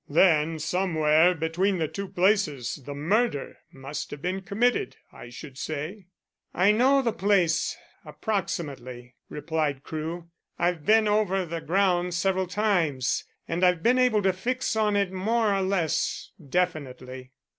[0.09, 6.07] "Then somewhere between the two places the murder must have been committed, I should say."
[6.55, 10.31] "I know the place approximately," replied Crewe.
[10.57, 15.11] "I've been over the ground several times, and I've been able to fix on it
[15.11, 17.33] more or less definitely."